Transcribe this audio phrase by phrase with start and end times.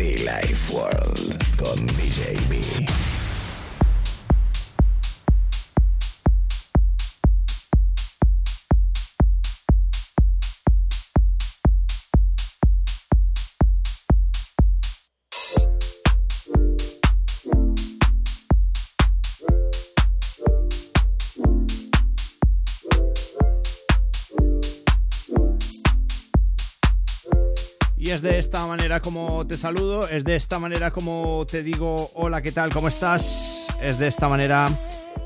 [0.00, 3.09] Be Life World con DJ B.
[28.20, 32.42] es de esta manera como te saludo, es de esta manera como te digo hola,
[32.42, 32.70] ¿qué tal?
[32.70, 33.66] ¿Cómo estás?
[33.80, 34.68] Es de esta manera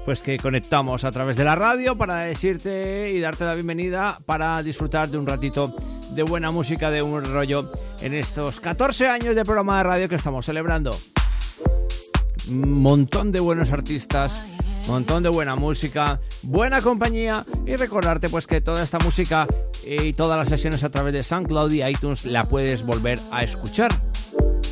[0.05, 4.62] pues que conectamos a través de la radio para decirte y darte la bienvenida para
[4.62, 5.75] disfrutar de un ratito
[6.15, 7.69] de buena música, de un rollo
[8.00, 10.97] en estos 14 años de programa de radio que estamos celebrando.
[12.48, 14.47] Montón de buenos artistas,
[14.87, 19.48] montón de buena música, buena compañía y recordarte pues que toda esta música
[19.87, 23.91] y todas las sesiones a través de SoundCloud y iTunes la puedes volver a escuchar.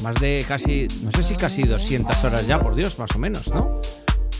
[0.03, 3.49] Más de casi, no sé si casi 200 horas ya, por Dios, más o menos,
[3.49, 3.81] ¿no?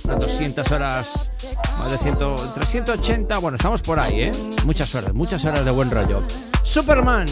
[0.05, 1.31] Unas 200 horas,
[1.79, 4.33] más de 100, entre 180, bueno, estamos por ahí, ¿eh?
[4.65, 6.23] Muchas horas, muchas horas de buen rollo.
[6.65, 7.27] Superman.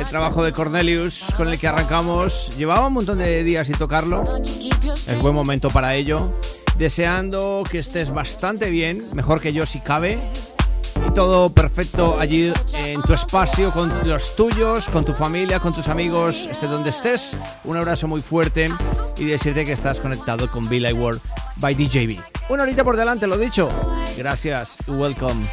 [0.00, 2.48] El trabajo de Cornelius con el que arrancamos.
[2.56, 4.24] Llevaba un montón de días sin tocarlo.
[4.42, 6.32] Es buen momento para ello.
[6.78, 10.18] Deseando que estés bastante bien, mejor que yo si cabe.
[11.06, 15.88] Y todo perfecto allí en tu espacio, con los tuyos, con tu familia, con tus
[15.88, 17.36] amigos, esté donde estés.
[17.64, 18.68] Un abrazo muy fuerte
[19.18, 21.20] y decirte que estás conectado con Bill World
[21.56, 22.18] by DJB.
[22.48, 23.68] Una horita por delante, lo dicho.
[24.16, 25.46] Gracias welcome.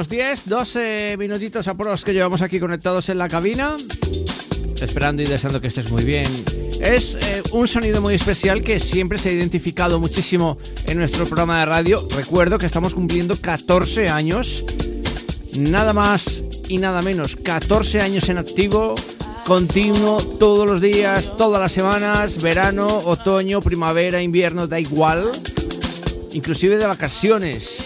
[0.00, 3.76] Unos 10, 12 minutitos a pros que llevamos aquí conectados en la cabina.
[4.80, 6.26] Esperando y deseando que estés muy bien.
[6.80, 11.60] Es eh, un sonido muy especial que siempre se ha identificado muchísimo en nuestro programa
[11.60, 12.08] de radio.
[12.16, 14.64] Recuerdo que estamos cumpliendo 14 años.
[15.58, 17.36] Nada más y nada menos.
[17.36, 18.94] 14 años en activo.
[19.44, 25.30] Continuo, todos los días, todas las semanas, verano, otoño, primavera, invierno, da igual.
[26.32, 27.79] Inclusive de vacaciones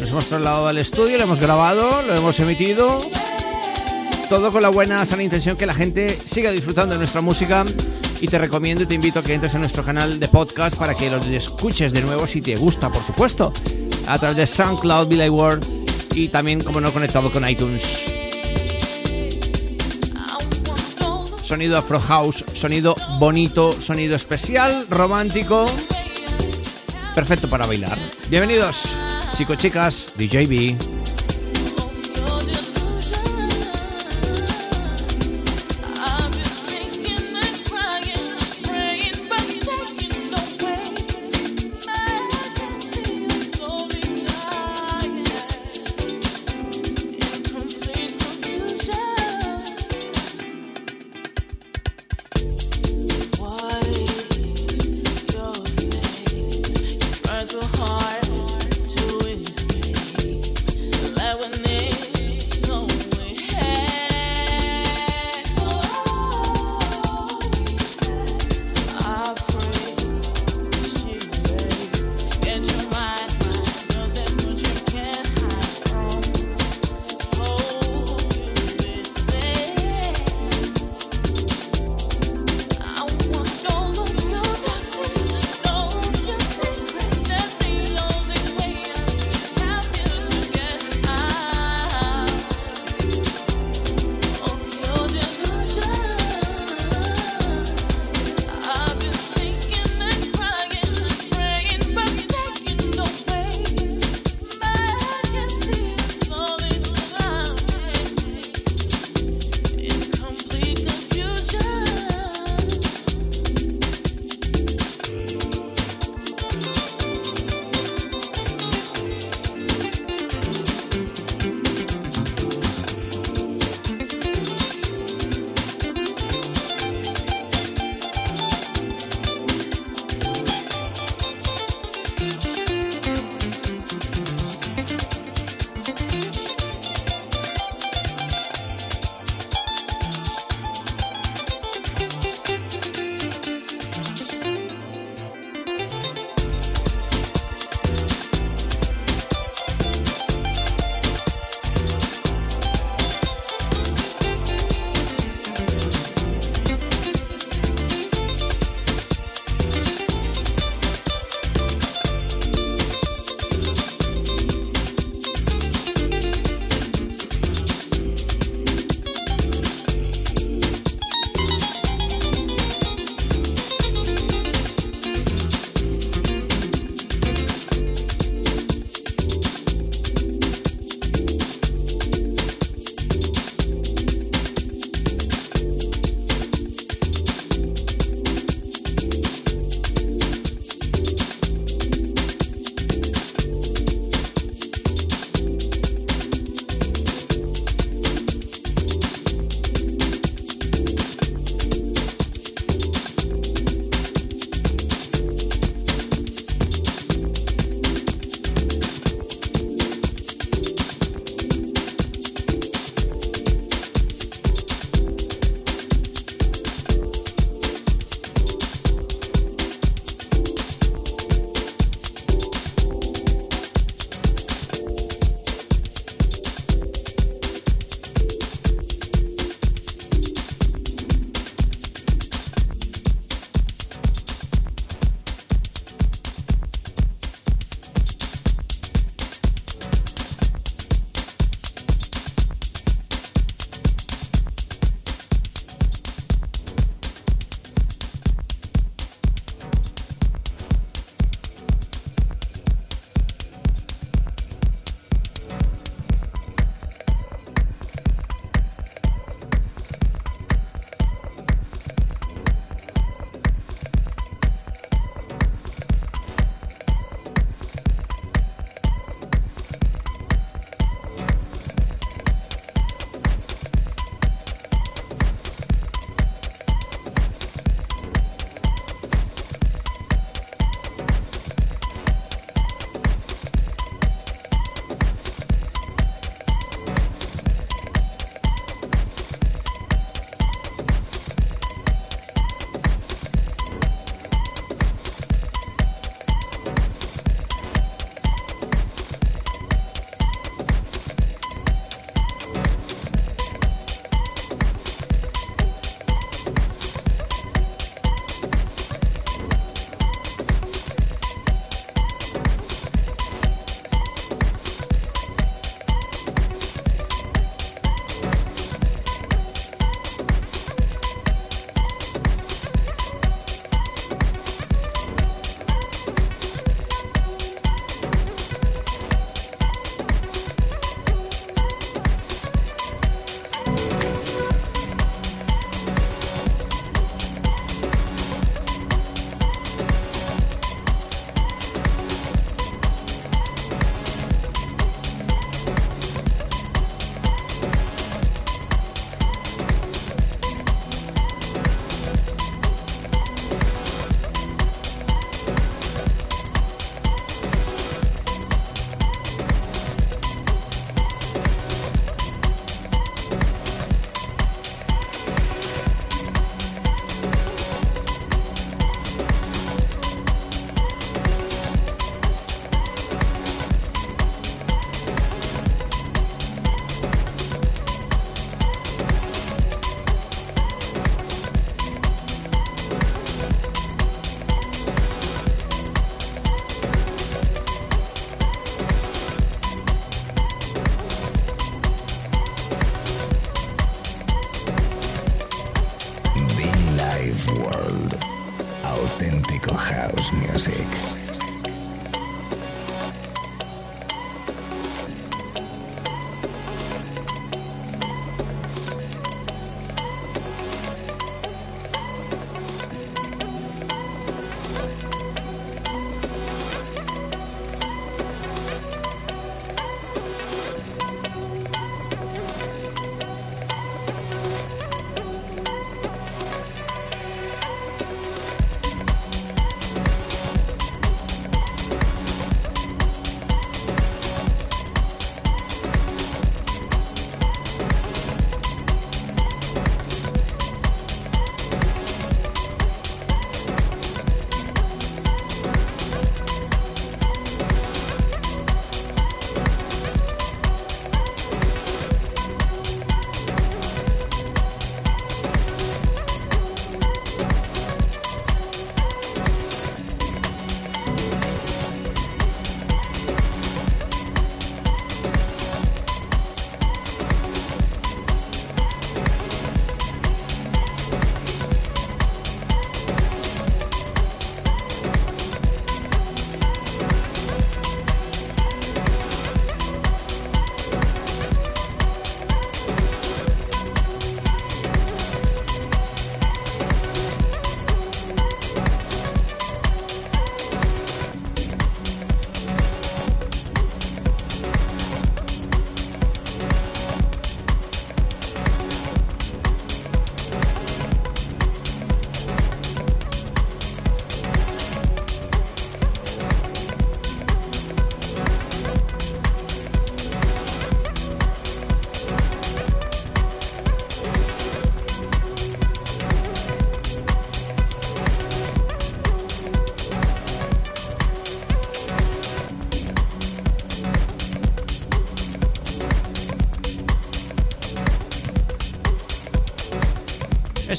[0.00, 2.98] nos hemos trasladado al estudio, lo hemos grabado, lo hemos emitido.
[4.28, 7.64] Todo con la buena, sana intención que la gente siga disfrutando de nuestra música.
[8.20, 10.94] Y te recomiendo y te invito a que entres en nuestro canal de podcast para
[10.94, 13.52] que los escuches de nuevo si te gusta, por supuesto.
[14.06, 15.64] A través de SoundCloud, Billy World
[16.14, 18.14] y también, como no, conectado con iTunes.
[21.42, 25.66] Sonido Afro House, sonido bonito, sonido especial, romántico.
[27.14, 27.98] Perfecto para bailar.
[28.30, 28.88] Bienvenidos.
[29.34, 31.03] Chicos, chicas, DJB.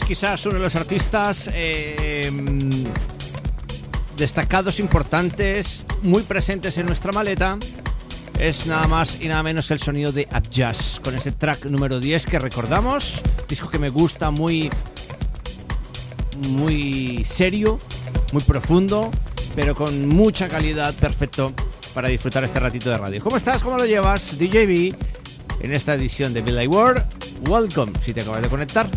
[0.05, 2.29] Quizás uno de los artistas eh,
[4.15, 7.57] destacados, importantes, muy presentes en nuestra maleta.
[8.37, 11.99] Es nada más y nada menos que el sonido de Abjazz, con ese track número
[11.99, 13.21] 10 que recordamos.
[13.47, 14.69] Disco que me gusta, muy,
[16.49, 17.79] muy serio,
[18.31, 19.09] muy profundo,
[19.55, 21.53] pero con mucha calidad, perfecto
[21.93, 23.23] para disfrutar este ratito de radio.
[23.23, 23.63] ¿Cómo estás?
[23.63, 24.37] ¿Cómo lo llevas?
[24.37, 24.93] DJB
[25.61, 27.03] en esta edición de Bill World.
[27.47, 28.89] Welcome si te acabas de conectar.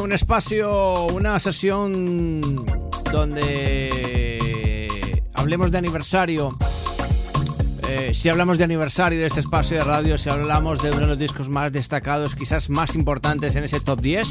[0.00, 2.40] Un espacio, una sesión
[3.12, 4.88] donde
[5.34, 6.56] hablemos de aniversario.
[7.88, 11.06] Eh, si hablamos de aniversario de este espacio de radio, si hablamos de uno de
[11.08, 14.26] los discos más destacados, quizás más importantes en ese top 10,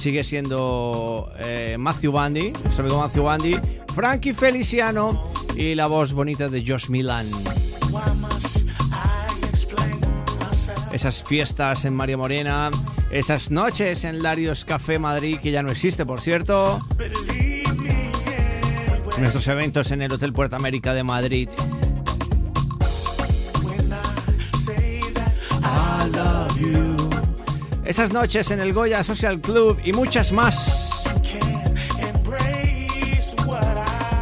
[0.00, 3.58] sigue siendo eh, Matthew Bandy, nuestro amigo Matthew Bandy,
[3.94, 7.26] Frankie Feliciano y la voz bonita de Josh Milan.
[10.92, 12.70] Esas fiestas en María Morena,
[13.10, 16.80] esas noches en Larios Café Madrid, que ya no existe, por cierto.
[19.18, 21.48] Nuestros eventos en el Hotel Puerta América de Madrid.
[27.84, 31.04] Esas noches en el Goya Social Club y muchas más.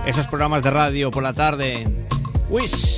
[0.06, 1.86] Esos programas de radio por la tarde.
[2.50, 2.93] Wish.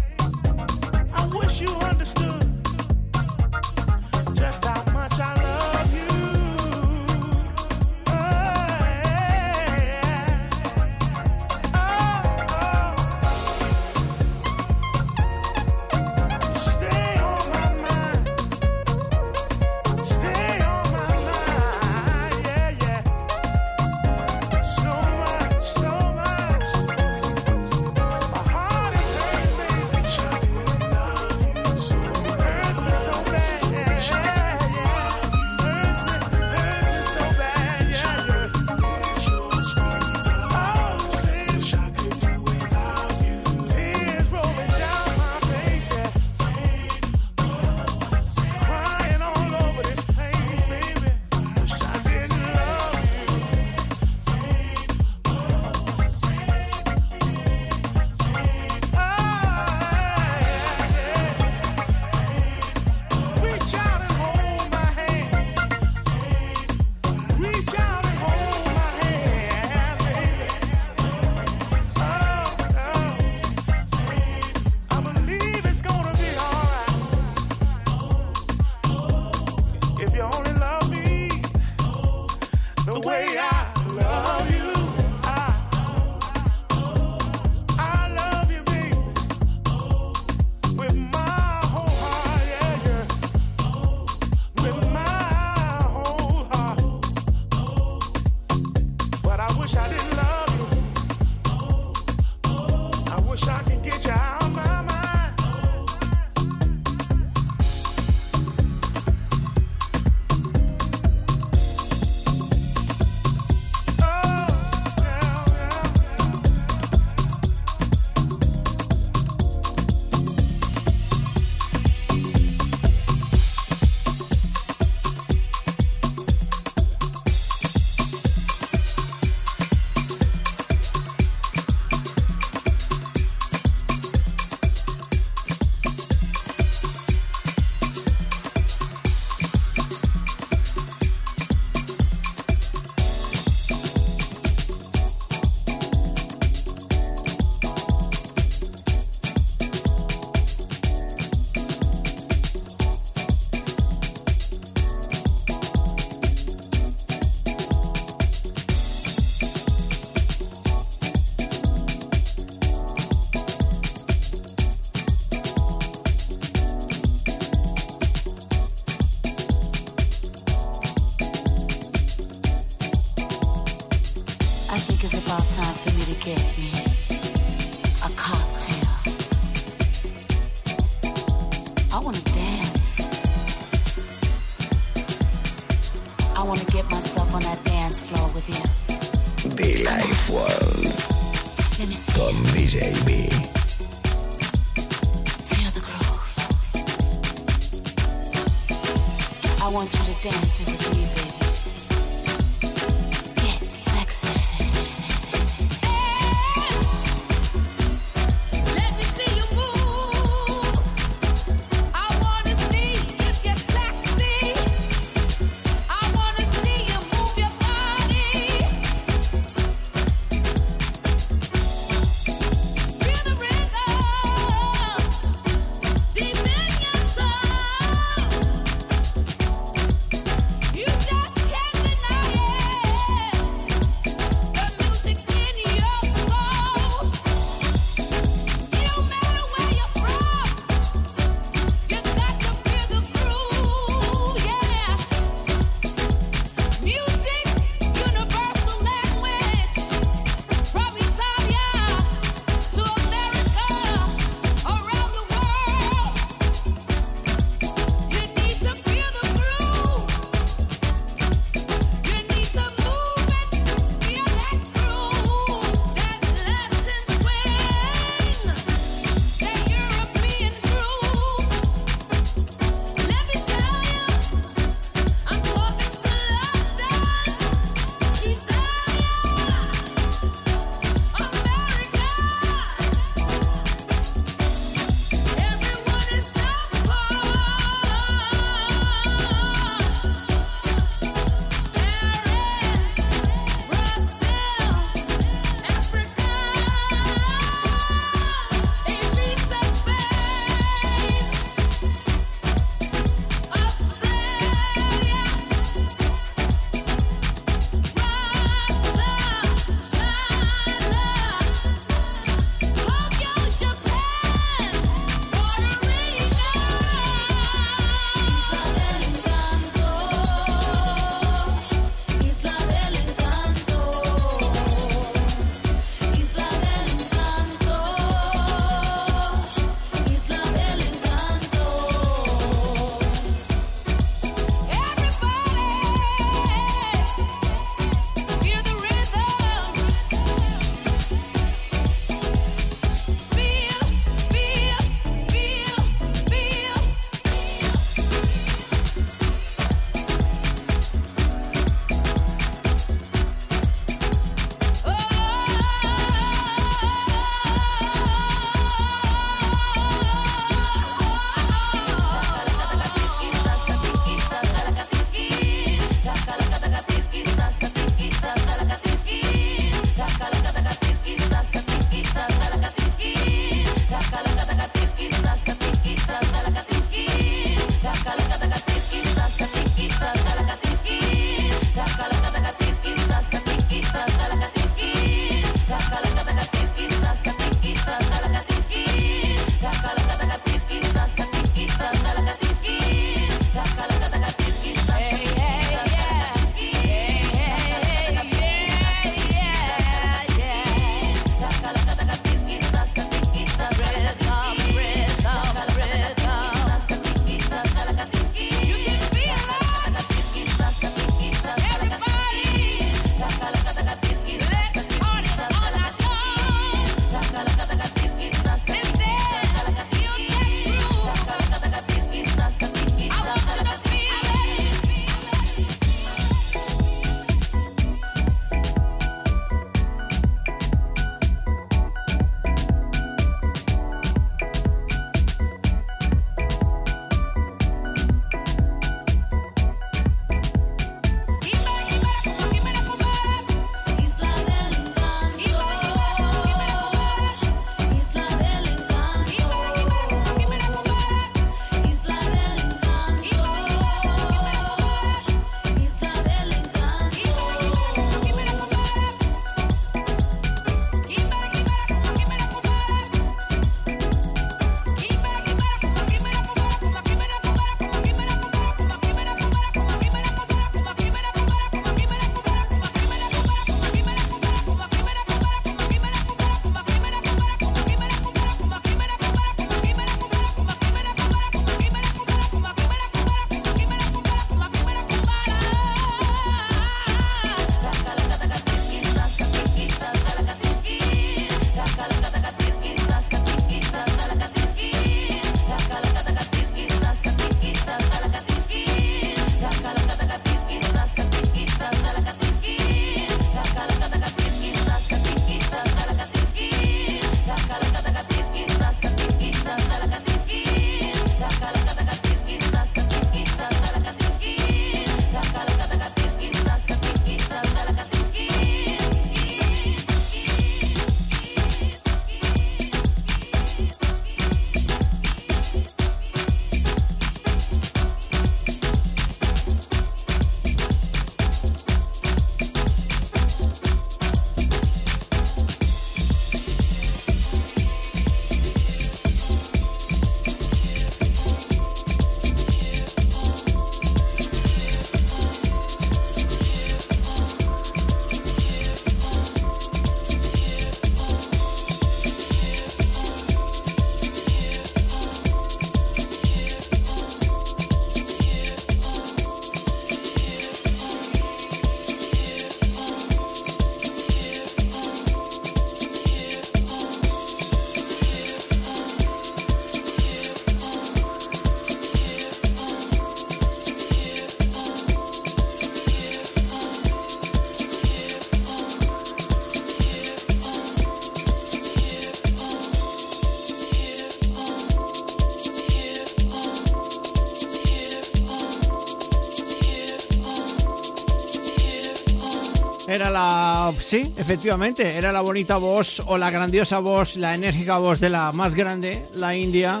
[593.98, 598.52] Sí, efectivamente, era la bonita voz o la grandiosa voz, la enérgica voz de la
[598.52, 600.00] más grande, la India.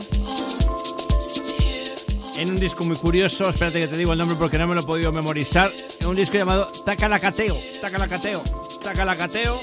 [2.36, 4.80] En un disco muy curioso, espérate que te digo el nombre porque no me lo
[4.80, 5.70] he podido memorizar.
[6.00, 8.42] En un disco llamado Takalakateo, Takalakateo,
[8.82, 9.60] Takalakateo.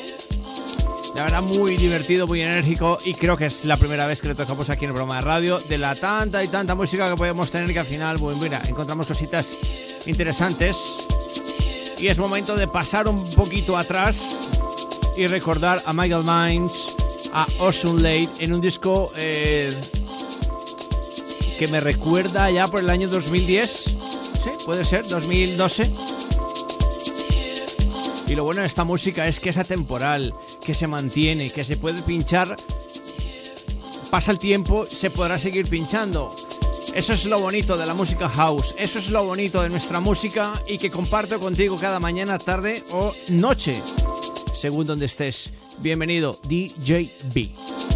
[1.15, 4.35] La verdad, muy divertido, muy enérgico y creo que es la primera vez que lo
[4.35, 5.59] tocamos aquí en el programa de radio.
[5.59, 9.07] De la tanta y tanta música que podemos tener que al final, bueno, mira, encontramos
[9.07, 9.57] cositas
[10.05, 10.77] interesantes
[11.99, 14.21] y es momento de pasar un poquito atrás
[15.17, 16.85] y recordar a Michael Mines,
[17.33, 19.73] a Ocean Late en un disco eh,
[21.57, 23.71] que me recuerda ya por el año 2010.
[23.71, 25.91] Sí, puede ser, 2012.
[28.27, 30.33] Y lo bueno de esta música es que es atemporal,
[30.63, 32.55] que se mantiene, que se puede pinchar.
[34.09, 36.33] Pasa el tiempo, se podrá seguir pinchando.
[36.99, 40.51] Eso es lo bonito de la música house, eso es lo bonito de nuestra música
[40.67, 43.81] y que comparto contigo cada mañana, tarde o noche,
[44.53, 45.53] según donde estés.
[45.81, 47.88] Bienvenido, DJ B.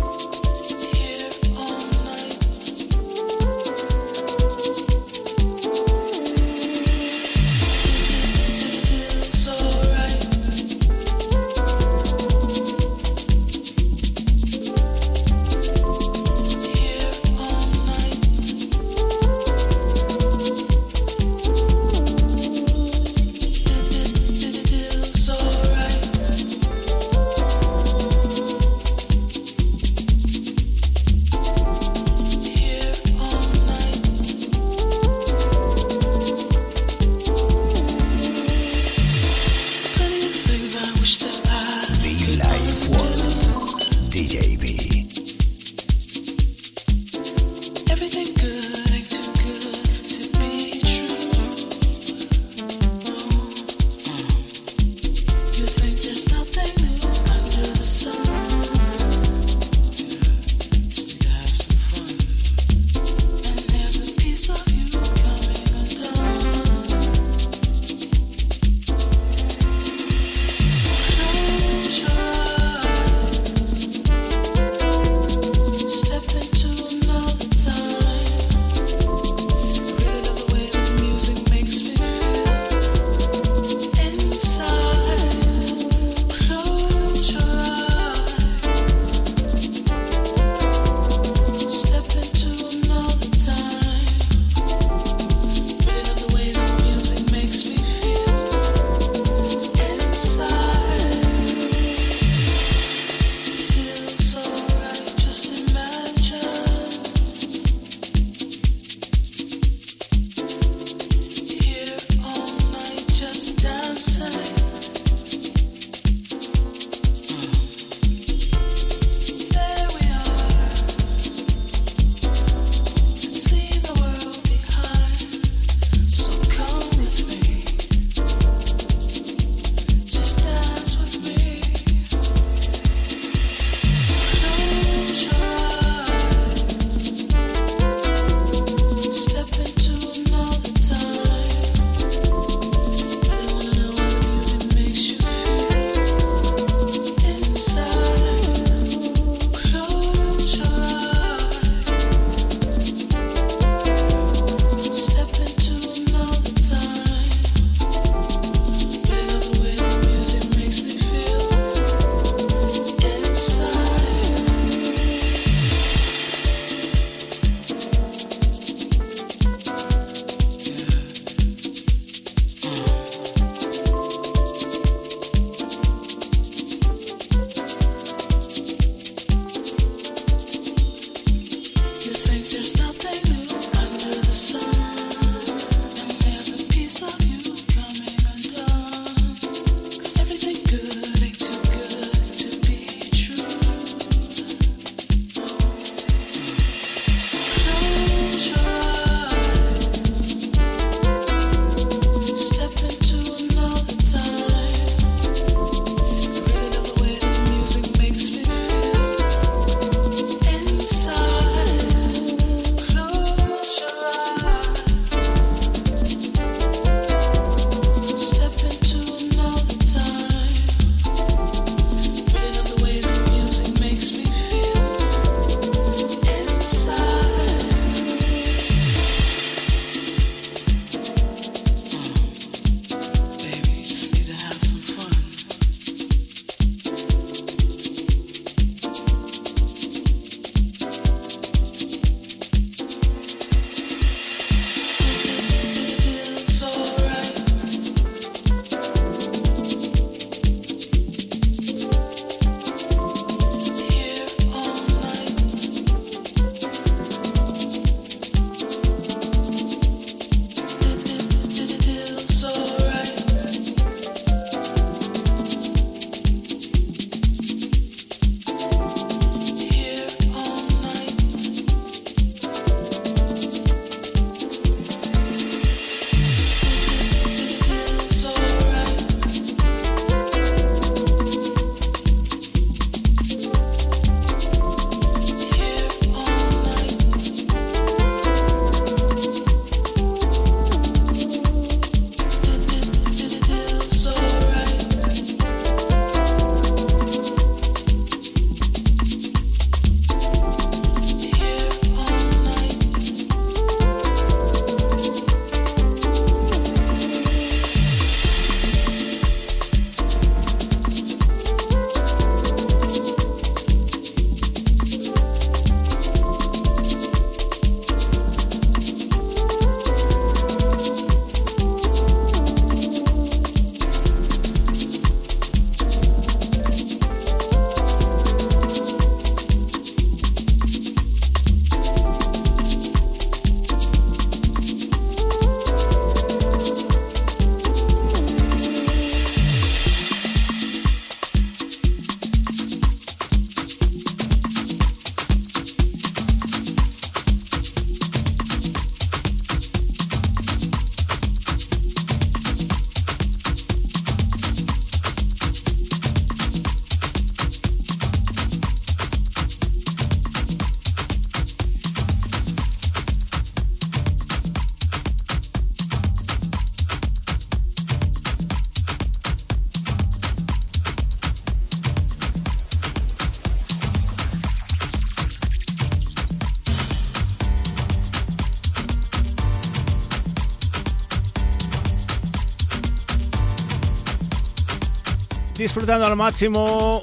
[385.64, 387.00] disfrutando al máximo.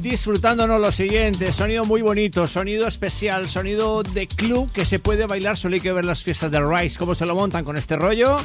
[0.00, 5.56] Disfrutándonos lo siguiente, sonido muy bonito, sonido especial, sonido de club que se puede bailar,
[5.56, 8.36] solo hay que ver las fiestas de Rice, cómo se lo montan con este rollo.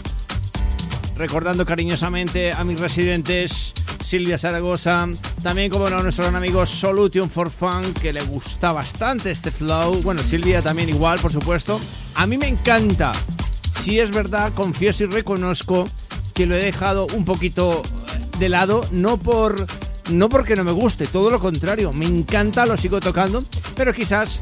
[1.18, 3.74] Recordando cariñosamente a mis residentes
[4.06, 5.08] Silvia Zaragoza,
[5.42, 10.00] también como nuestro gran amigo Solution for Fun, que le gusta bastante este flow.
[10.04, 11.82] Bueno, Silvia también igual, por supuesto.
[12.14, 13.12] A mí me encanta.
[13.82, 15.88] Si es verdad, confieso y reconozco
[16.36, 17.82] que lo he dejado un poquito
[18.42, 19.56] de lado, no por
[20.10, 23.44] no porque no me guste, todo lo contrario, me encanta, lo sigo tocando,
[23.76, 24.42] pero quizás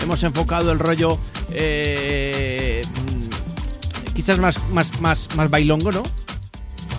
[0.00, 1.18] hemos enfocado el rollo
[1.50, 2.80] eh,
[4.14, 6.04] quizás más, más, más, más bailongo, ¿no?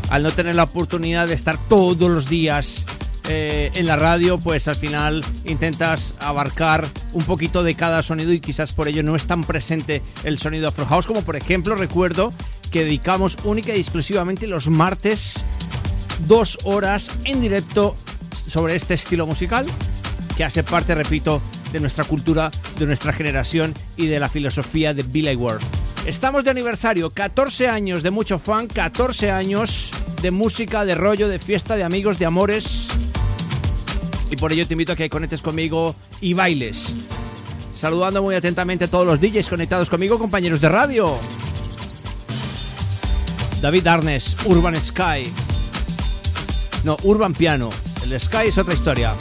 [0.10, 2.86] Al no tener la oportunidad de estar todos los días
[3.30, 8.42] eh, en la radio, pues al final intentas abarcar un poquito de cada sonido y
[8.42, 12.34] quizás por ello no es tan presente el sonido Afro como por ejemplo recuerdo
[12.70, 15.36] que dedicamos única y exclusivamente los martes
[16.28, 17.96] dos horas en directo
[18.48, 19.66] sobre este estilo musical
[20.36, 21.42] que hace parte, repito,
[21.72, 25.62] de nuestra cultura, de nuestra generación y de la filosofía de Billy Ward.
[26.06, 29.92] Estamos de aniversario, 14 años de mucho fan, 14 años
[30.22, 32.88] de música, de rollo, de fiesta, de amigos, de amores.
[34.32, 36.94] Y por ello te invito a que conectes conmigo y bailes.
[37.76, 41.18] Saludando muy atentamente a todos los DJs conectados conmigo, compañeros de radio.
[43.62, 45.24] David Arnes, Urban Sky,
[46.84, 47.70] no, Urban Piano.
[48.04, 49.14] El Sky es otra historia.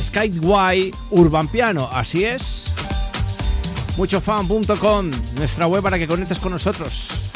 [0.00, 2.72] Skyway Urban Piano, así es.
[3.96, 7.29] Muchofan.com, nuestra web para que conectes con nosotros.